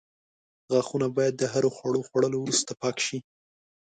[0.71, 3.17] غاښونه باید د هر خواړو خوړلو وروسته پاک شي.